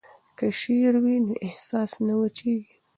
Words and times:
که 0.37 0.45
شعر 0.59 0.93
وي 1.03 1.15
نو 1.25 1.33
احساس 1.47 1.91
نه 2.07 2.13
وچیږي. 2.19 2.75